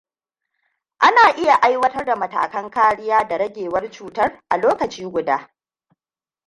Ana 0.99 1.31
iya 1.37 1.55
aiwatar 1.61 2.05
da 2.05 2.15
matakan 2.15 2.69
kariya 2.69 3.27
da 3.27 3.37
ragewar 3.37 3.91
cutan 3.91 4.39
a 4.49 4.57
lokaci 4.57 5.03
guda. 5.11 5.51